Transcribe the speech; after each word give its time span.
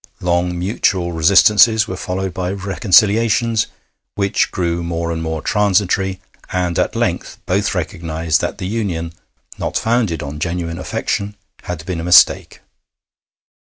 Long 0.19 0.57
mutual 0.57 1.11
resistances 1.11 1.87
were 1.87 1.95
followed 1.95 2.33
by 2.33 2.51
reconciliations, 2.53 3.67
which 4.15 4.49
grew 4.49 4.81
more 4.81 5.11
and 5.11 5.21
more 5.21 5.43
transitory, 5.43 6.19
and 6.51 6.79
at 6.79 6.95
length 6.95 7.37
both 7.45 7.75
recognised 7.75 8.41
that 8.41 8.57
the 8.57 8.65
union, 8.65 9.13
not 9.59 9.77
founded 9.77 10.23
on 10.23 10.39
genuine 10.39 10.79
affection, 10.79 11.35
had 11.65 11.85
been 11.85 11.99
a 11.99 12.03
mistake. 12.03 12.61